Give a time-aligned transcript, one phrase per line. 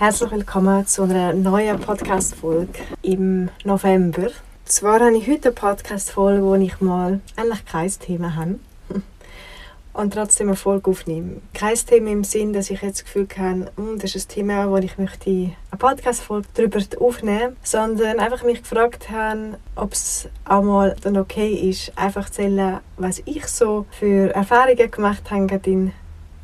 [0.00, 4.30] Herzlich willkommen zu einer neuen Podcast-Folge im November.
[4.64, 8.58] Zwar habe ich heute eine Podcast-Folge, wo ich mal eigentlich kein Thema habe
[9.92, 11.42] und trotzdem eine Folge aufnehme.
[11.52, 14.70] Kein Thema im Sinn, dass ich jetzt das Gefühl habe, hm, das ist ein Thema,
[14.70, 20.62] wo ich möchte eine Podcast-Folge darüber aufnehmen sondern einfach mich gefragt habe, ob es auch
[20.62, 25.92] mal dann okay ist, einfach zu erzählen, was ich so für Erfahrungen gemacht habe in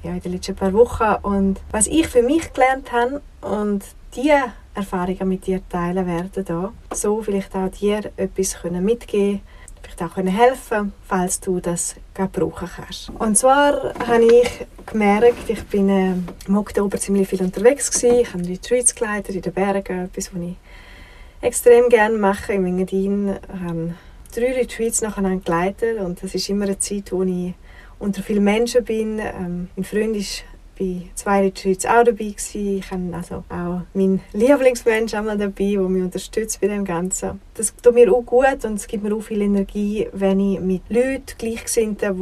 [0.02, 4.52] ja, in den letzten paar Wochen und was ich für mich gelernt habe und diese
[4.74, 9.40] Erfahrungen mit dir teilen werden da, so vielleicht auch dir etwas können mitgeben
[9.86, 13.10] vielleicht auch können helfen falls du das brauchen kannst.
[13.18, 16.14] Und zwar habe ich gemerkt, ich bin äh,
[16.46, 18.20] im Oktober ziemlich viel unterwegs gewesen.
[18.20, 20.56] Ich habe Retreats geleitet in den Bergen, etwas, was ich
[21.40, 22.54] extrem gerne mache.
[22.54, 23.94] Im Engadin habe
[24.34, 27.54] drei Retreats nacheinander geleitet und das ist immer eine Zeit, wo ich
[27.98, 29.18] unter vielen Menschen bin.
[29.18, 30.44] Ähm, mein Freund ist
[30.78, 32.78] bei zwei Retreats auch dabei gewesen.
[32.78, 37.40] Ich habe also auch meinen Lieblingsmensch einmal dabei, der mich unterstützt bei dem Ganzen.
[37.54, 40.82] Das tut mir auch gut und es gibt mir auch viel Energie, wenn ich mit
[40.88, 42.16] Leuten Gleichgesinnten,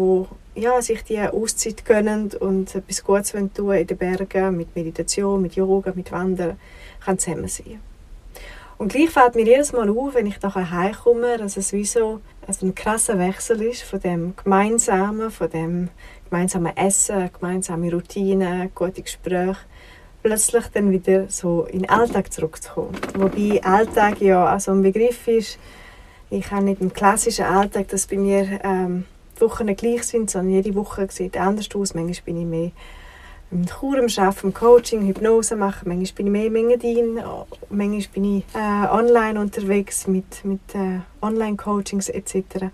[0.55, 5.42] die ja, sich die Auszeit gönnen und etwas Gutes tun in den Bergen, mit Meditation,
[5.42, 6.56] mit Yoga, mit Wandern,
[7.05, 7.80] kann zusammen sein.
[8.77, 12.20] Und gleich fällt mir jedes Mal auf, wenn ich nachher heimkomme, dass es wie so
[12.47, 15.89] ein krasser Wechsel ist von dem Gemeinsamen, von dem
[16.28, 19.56] gemeinsamen Essen, gemeinsame Routinen, gute Gespräche,
[20.22, 22.97] plötzlich dann wieder so in den Alltag zurückzukommen.
[23.17, 25.58] Wobei Alltag ja also ein Begriff ist,
[26.30, 29.05] ich habe nicht einen klassischen Alltag, dass bei mir ähm,
[29.36, 31.95] die Wochen gleich sind, sondern jede Woche sieht anders aus.
[31.95, 32.70] Manchmal bin ich mehr
[33.55, 35.89] im Chur am Arbeiten, im Coaching, Hypnose machen.
[35.89, 37.20] Manchmal bin ich mehr im Engadin,
[37.70, 42.67] manchmal bin ich äh, online unterwegs mit, mit äh, Online-Coachings etc.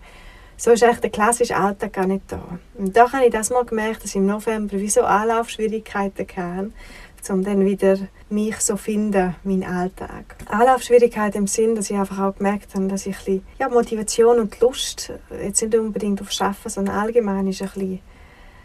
[0.57, 2.43] So ist eigentlich der klassische Alltag gar nicht da.
[2.75, 7.45] Und da habe ich das mal gemerkt, dass ich im November wie Anlaufschwierigkeiten hatte, um
[7.45, 7.99] dann wieder
[8.31, 10.37] mich so finden, meinen Alltag.
[10.47, 14.41] Anlaufschwierigkeiten im Sinn, dass ich einfach auch gemerkt habe, dass ich ein bisschen, ja, Motivation
[14.41, 15.13] und Lust,
[15.43, 18.01] jetzt nicht unbedingt auf Schaffen, sondern allgemein ist ein bisschen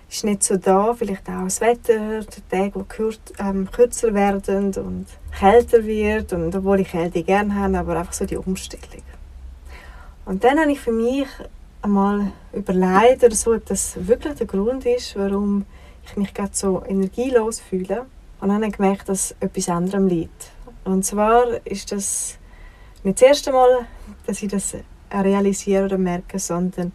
[0.09, 0.93] ist nicht so da.
[0.93, 5.05] Vielleicht auch das Wetter, die Tage, die ähm, kürzer werden und
[5.37, 6.33] kälter wird.
[6.33, 9.03] Und obwohl ich Kälte gerne habe, aber einfach so die Umstellung.
[10.25, 11.27] Und dann habe ich für mich
[11.81, 15.65] einmal überlegt, oder so, ob das wirklich der Grund ist, warum
[16.03, 18.05] ich mich gerade so energielos fühle.
[18.41, 20.51] Und dann habe ich gemerkt, dass etwas anderem liegt.
[20.83, 22.37] Und zwar ist das
[23.03, 23.87] nicht das erste Mal,
[24.25, 24.75] dass ich das
[25.11, 26.91] realisiere oder merke, sondern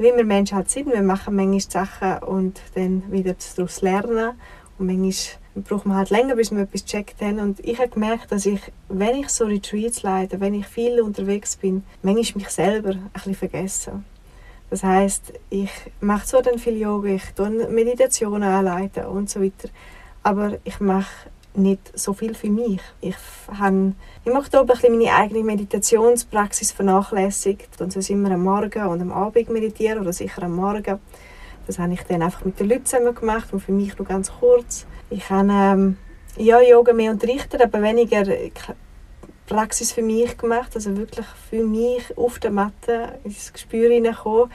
[0.00, 4.32] wie wir Menschen halt sind, wir machen manchmal Sachen und dann wieder daraus lernen
[4.78, 5.12] und manchmal
[5.56, 8.60] braucht man halt länger, bis wir etwas gecheckt haben und ich habe gemerkt, dass ich,
[8.88, 13.34] wenn ich so Retreats leite, wenn ich viel unterwegs bin, manchmal mich selber ein bisschen
[13.34, 14.02] vergesse.
[14.70, 19.68] Das heißt, ich mache zwar dann viel Yoga, ich tue Meditationen anleiten und so weiter,
[20.22, 22.80] aber ich mache nicht so viel für mich.
[23.00, 23.16] Ich,
[23.52, 23.94] habe,
[24.24, 29.48] mache da ein meine eigene Meditationspraxis vernachlässigt und so immer am Morgen und am Abend
[29.50, 30.98] meditieren oder sicher am Morgen.
[31.66, 34.32] Das habe ich dann einfach mit den Leuten zusammen gemacht und für mich nur ganz
[34.32, 34.86] kurz.
[35.10, 35.96] Ich habe ähm,
[36.36, 38.24] ja, Yoga mehr unterrichtet, aber weniger
[39.46, 44.50] Praxis für mich gemacht, also wirklich für mich auf der Matte ins Gespür hineinkommen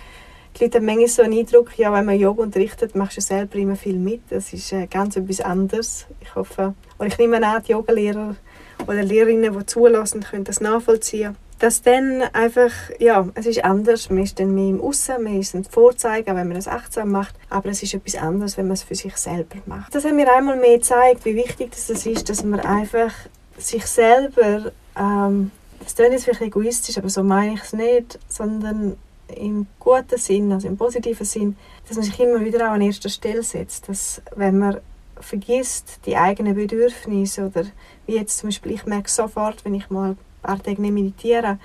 [0.57, 3.55] die Leute haben manchmal so einen Eindruck, ja, wenn man Yoga unterrichtet, machst du selber
[3.55, 4.21] immer viel mit.
[4.29, 6.05] Das ist äh, ganz etwas anderes.
[6.21, 8.35] Ich hoffe, und ich nehme an, die Yogalehrer
[8.87, 11.35] oder Lehrerinnen, die zulassen, können das nachvollziehen.
[11.59, 14.09] Dass dann einfach, ja, es ist anders.
[14.09, 17.35] Man ist dann mehr im Aussen, man ist ein Vorzeigen, wenn man das achtsam macht.
[17.49, 19.93] Aber es ist etwas anderes, wenn man es für sich selber macht.
[19.95, 23.13] Das hat mir einmal mehr gezeigt, wie wichtig das ist, dass man einfach
[23.57, 25.51] sich selber, ähm,
[25.81, 28.97] das klingt jetzt vielleicht egoistisch, aber so meine ich es nicht, sondern
[29.33, 31.57] im guten Sinn, also im positiven Sinn,
[31.87, 33.89] dass man sich immer wieder auch an erster Stelle setzt.
[33.89, 34.79] Dass, wenn man
[35.19, 37.65] vergisst, die eigenen Bedürfnisse oder
[38.05, 41.59] wie jetzt zum Beispiel, ich merke sofort, wenn ich mal ein paar Tage nicht meditiere,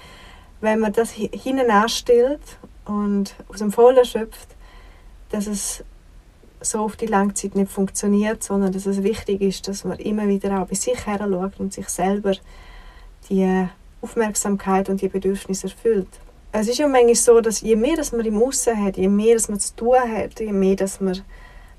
[0.60, 2.40] wenn man das hinten anstellt
[2.84, 4.48] und aus dem Vollen schöpft,
[5.30, 5.84] dass es
[6.60, 10.60] so auf die Langzeit nicht funktioniert, sondern dass es wichtig ist, dass man immer wieder
[10.60, 11.26] auch bei sich her
[11.58, 12.32] und sich selber
[13.28, 13.66] die
[14.02, 16.08] Aufmerksamkeit und die Bedürfnisse erfüllt
[16.52, 19.34] es ist ja manchmal so, dass je mehr dass man im Aussen hat, je mehr
[19.34, 21.22] dass man zu tun hat, je mehr dass man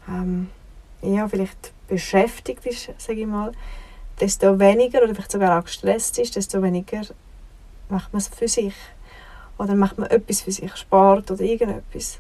[0.07, 0.50] ähm,
[1.01, 3.51] ja, vielleicht beschäftigt ist, sage ich mal,
[4.19, 7.01] desto weniger oder vielleicht sogar auch gestresst ist, desto weniger
[7.89, 8.75] macht man es für sich.
[9.57, 12.19] Oder macht man etwas für sich, Sport oder irgendetwas.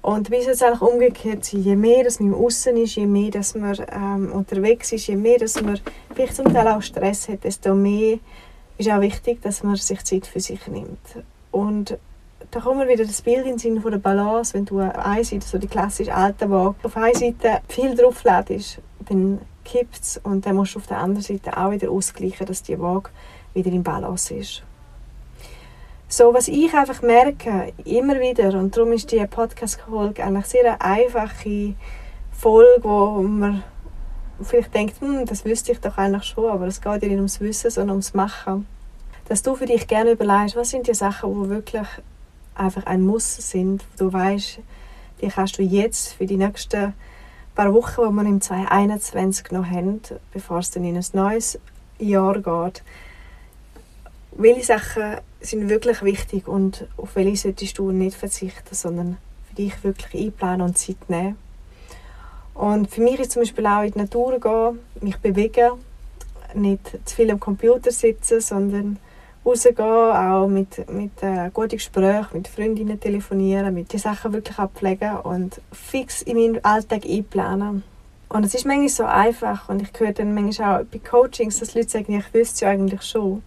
[0.00, 3.30] Und wie es eigentlich umgekehrt sein, je mehr dass man im Aussen ist, je mehr
[3.30, 5.80] dass man ähm, unterwegs ist, je mehr dass man
[6.14, 8.18] vielleicht zum Teil auch Stress hat, desto mehr
[8.76, 10.98] ist auch wichtig, dass man sich Zeit für sich nimmt.
[11.54, 11.96] Und
[12.50, 14.96] da kommt mir wieder das Bild in den Sinne von der Balance, wenn du auf
[14.96, 20.20] einer Seite, so die klassische alte Waage, auf einer Seite viel drauflädst, dann kippt es
[20.24, 23.10] und dann musst du auf der anderen Seite auch wieder ausgleichen, dass die Waage
[23.54, 24.64] wieder in Balance ist.
[26.08, 30.80] So, was ich einfach merke, immer wieder, und darum ist die Podcast-Folge eigentlich sehr eine
[30.80, 31.74] einfache
[32.32, 33.62] Folge, wo man
[34.42, 37.40] vielleicht denkt, hm, das wüsste ich doch eigentlich schon, aber es geht ja nicht ums
[37.40, 38.66] Wissen, sondern ums Machen.
[39.28, 41.86] Dass du für dich gerne überlegst, was sind die Sachen, die wirklich
[42.54, 44.58] einfach ein Muss sind, wo du weißt,
[45.20, 46.92] die kannst du jetzt für die nächsten
[47.54, 50.00] paar Wochen, die wir im 2021 noch haben,
[50.32, 51.58] bevor es dann in ein neues
[51.98, 52.82] Jahr geht,
[54.32, 59.16] welche Sachen sind wirklich wichtig und auf welche solltest du nicht verzichten, sondern
[59.48, 61.36] für dich wirklich einplanen und Zeit nehmen.
[62.54, 65.72] Und für mich ist zum Beispiel auch in die Natur gehen, mich bewegen,
[66.54, 68.98] nicht zu viel am Computer sitzen, sondern
[69.44, 75.18] rausgehen, auch mit, mit äh, guten Gesprächen, mit Freundinnen telefonieren, mit die Sachen wirklich abpflegen
[75.18, 77.82] und fix in meinen Alltag einplanen.
[78.28, 81.74] Und es ist manchmal so einfach und ich höre dann manchmal auch bei Coachings, dass
[81.74, 83.42] Leute sagen, ich wüsste es ja eigentlich schon.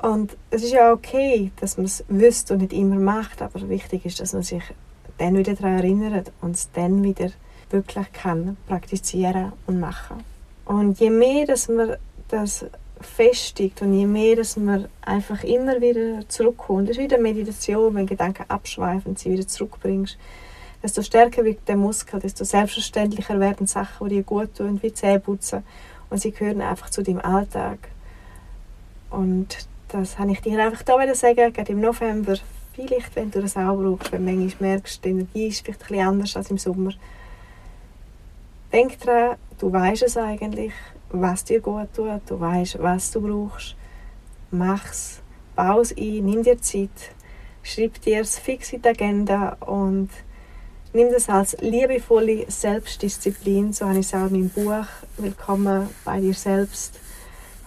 [0.00, 4.06] Und es ist ja okay, dass man es wüsste und nicht immer macht, aber wichtig
[4.06, 4.62] ist, dass man sich
[5.18, 7.30] dann wieder daran erinnert und es dann wieder
[7.70, 10.22] wirklich kann praktizieren und machen.
[10.64, 11.96] Und je mehr, dass man
[12.28, 12.66] das
[13.00, 18.06] festigt und je mehr, dass man einfach immer wieder zurückkommt, das ist wieder Meditation, wenn
[18.06, 20.18] Gedanken abschweifen, sie wieder zurückbringst,
[20.82, 25.62] desto stärker wird der Muskel, desto selbstverständlicher werden Sachen, die dir gut tun, wie Zähneputzen
[26.10, 27.78] und sie gehören einfach zu deinem Alltag.
[29.10, 32.36] Und das habe ich dir einfach da sagen, gerade im November.
[32.74, 36.06] Vielleicht, wenn du das auch brauchst, wenn du manchmal merkst, die Energie ist vielleicht ein
[36.06, 36.92] anders als im Sommer.
[38.72, 40.72] Denk daran, du weißt es eigentlich,
[41.10, 43.76] was dir gut tut, du weißt, was du brauchst.
[44.50, 45.20] Mach es,
[45.56, 46.90] baue es ein, nimm dir Zeit,
[47.62, 50.08] schreib dir es fix in die Agenda und
[50.92, 53.72] nimm das als liebevolle Selbstdisziplin.
[53.72, 54.86] So habe ich es auch in meinem Buch
[55.18, 56.98] «Willkommen bei dir selbst»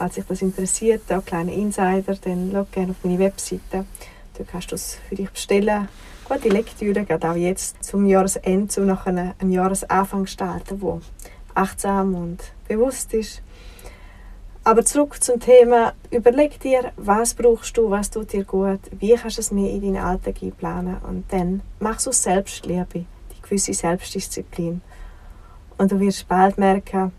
[0.02, 3.86] Falls dich das interessiert, auch kleine Insider, dann schau gerne auf meine Webseite.
[4.34, 5.88] Da kannst du es für dich bestellen.
[6.28, 11.02] Gute Lektüre, gerade auch jetzt zum Jahresende, um nach einem, Jahresanfang gestalten, wo
[11.54, 12.40] achtsam und
[12.72, 13.42] bewusst ist.
[14.64, 19.38] Aber zurück zum Thema, überleg dir, was brauchst du, was tut dir gut, wie kannst
[19.38, 24.82] du es mehr in deinen Alltag einplanen und dann machst du Selbstliebe, die gewisse Selbstdisziplin.
[25.78, 27.12] Und du wirst bald merken,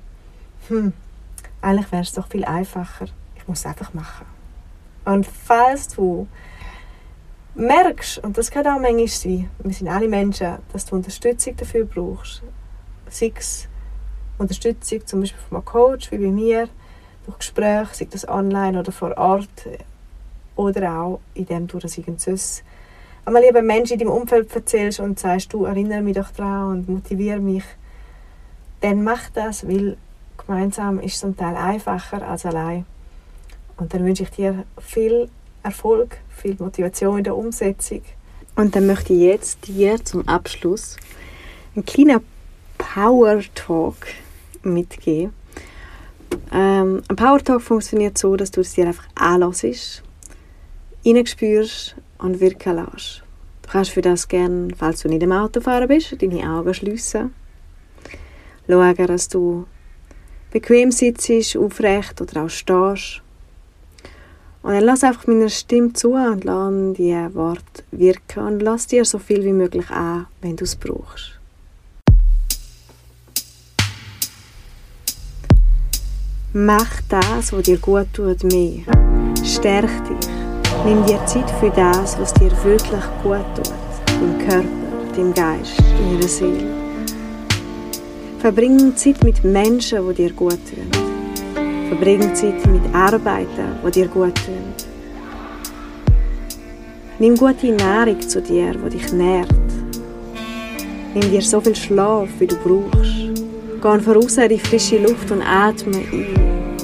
[0.69, 0.93] hm,
[1.61, 3.07] eigentlich wäre es doch viel einfacher.
[3.35, 4.27] Ich muss es einfach machen.
[5.05, 6.29] Und falls du
[7.57, 11.87] merkst, und das kann auch manchmal sein, wir sind alle Menschen, dass du Unterstützung dafür
[11.87, 12.41] brauchst,
[13.11, 13.67] sei es
[14.43, 16.69] Unterstützung zum Beispiel von einem Coach, wie bei mir,
[17.27, 19.49] durch Gespräche, sei das online oder vor Ort,
[20.57, 22.63] oder auch indem du das irgendwas
[23.25, 26.89] einmal lieber Menschen in deinem Umfeld erzählst und sagst, du erinnere mich doch daran und
[26.89, 27.65] motiviere mich,
[28.81, 29.97] dann mach das, weil
[30.37, 32.85] gemeinsam ist zum Teil einfacher als allein.
[33.77, 35.29] Und dann wünsche ich dir viel
[35.63, 38.03] Erfolg, viel Motivation in der Umsetzung.
[38.57, 40.97] Und dann möchte ich jetzt dir zum Abschluss
[41.75, 42.21] einen kleinen
[42.77, 43.97] Power Talk
[44.65, 45.33] mitgeben.
[46.53, 50.03] Ähm, ein Power Talk funktioniert so, dass du es dir einfach anlässt,
[51.05, 53.23] reinspürst und wirken lässt.
[53.63, 57.35] Du kannst für das gerne, falls du nicht im Auto fahren bist, deine Augen schliessen.
[58.69, 59.67] Schauen, dass du
[60.51, 63.23] bequem sitzt, aufrecht oder auch stehst.
[64.63, 69.05] Und dann lass einfach meiner Stimme zu und lass die Worte wirken und lass dir
[69.05, 71.42] so viel wie möglich an, wenn du es brauchst.
[76.55, 78.85] Mach das, was dir gut tut, mehr.
[79.43, 80.29] Stärk dich.
[80.85, 83.73] Nimm dir Zeit für das, was dir wirklich gut tut.
[84.07, 84.69] Deinem Körper,
[85.17, 86.67] deinem Geist, deiner Seele.
[88.39, 90.91] Verbring Zeit mit Menschen, die dir gut tun.
[91.89, 94.75] Verbring Zeit mit Arbeiten, die dir gut tun.
[97.19, 99.49] Nimm gute Nahrung zu dir, die dich nährt.
[101.15, 103.32] Nimm dir so viel Schlaf, wie du brauchst.
[103.83, 106.79] Geh voraus in die frische Luft und atme ein.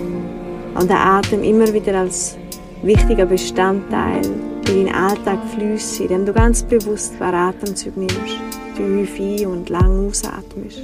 [0.74, 2.36] Und der Atem immer wieder als
[2.82, 8.40] wichtiger Bestandteil in deinen Alltag fließt, indem du ganz bewusst ein Atemzug nimmst.
[8.76, 10.82] tief ein und lang ausatmest.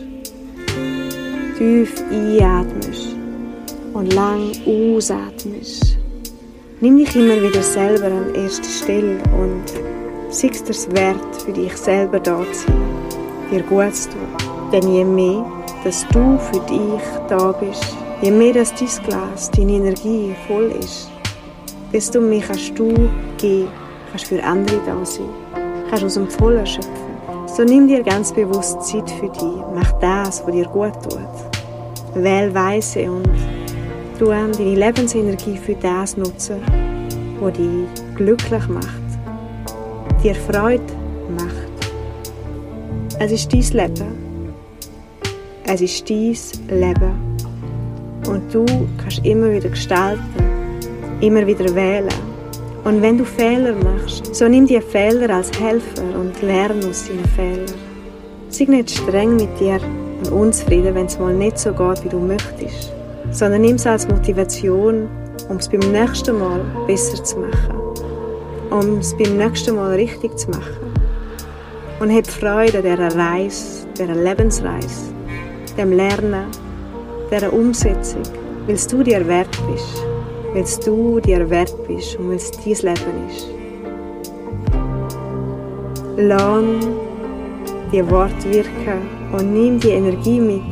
[1.59, 3.17] Tief einatmest
[3.93, 5.99] und lang ausatmest.
[6.81, 9.65] Nimm dich immer wieder selber an erste Stelle und
[10.29, 12.77] siehst es wert, für dich selber da zu sein,
[13.51, 14.71] dir gut zu tun.
[14.73, 15.45] Denn je mehr,
[15.85, 21.11] dass du für dich da bist, je mehr, dass dein Glas, deine Energie voll ist,
[21.93, 22.93] desto mehr kannst du
[23.37, 23.69] geben,
[24.11, 25.29] kannst für andere da sein,
[25.91, 26.91] kannst aus dem Vollen schöpfen.
[27.47, 32.15] So nimm dir ganz bewusst Zeit für dich, mach das, was dir gut tut.
[32.15, 33.29] Wähl weise und
[34.19, 36.63] du deine Lebensenergie für das nutzen,
[37.41, 38.89] was dich glücklich macht,
[40.23, 40.83] dir Freude
[41.37, 41.65] macht.
[43.19, 44.24] Es ist dein Leben.
[45.75, 47.37] Es ist dein Leben.
[48.29, 48.65] Und du
[48.97, 50.23] kannst immer wieder gestalten,
[51.21, 52.15] immer wieder wählen.
[52.85, 57.25] Und wenn du Fehler machst, so nimm die Fehler als Helfer und lerne aus deinen
[57.25, 57.79] Fehlern.
[58.51, 59.81] Sei nicht streng mit dir
[60.23, 62.93] und unzufrieden, wenn es mal nicht so geht, wie du möchtest
[63.33, 65.09] sondern nimm es als Motivation,
[65.49, 67.81] um es beim nächsten Mal besser zu machen.
[68.71, 70.95] Um es beim nächsten Mal richtig zu machen.
[71.99, 75.14] Und hab Freude an dieser Reise, dieser Lebensreise,
[75.77, 76.47] dem Lernen,
[77.31, 78.23] dieser Umsetzung,
[78.67, 80.05] weil du dir wert bist,
[80.53, 83.49] weil du dir wert bist und weil es dein Leben ist.
[86.17, 86.87] Lass
[87.93, 90.63] die Worte wirken und nimm die Energie mit.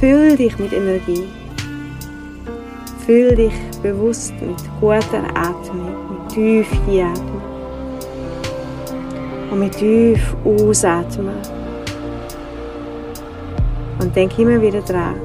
[0.00, 1.24] Fühl dich mit Energie.
[3.04, 7.42] Fühl dich bewusst mit guter Atmung, mit tief einatmen
[9.50, 11.36] und mit tief ausatmen.
[14.00, 15.16] Und denk immer wieder dran,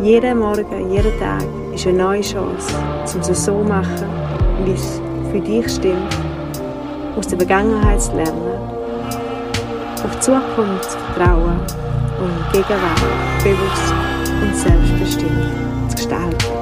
[0.00, 2.74] jeden Morgen, jeden Tag ist eine neue Chance,
[3.14, 4.08] um es so zu machen,
[4.64, 6.16] wie es für dich stimmt,
[7.16, 8.58] aus der Vergangenheit zu lernen,
[10.02, 11.60] auf die Zukunft zu vertrauen
[12.18, 13.02] und Gegenwart
[13.42, 13.94] bewusst
[14.42, 16.53] und selbstbestimmt zu gestalten.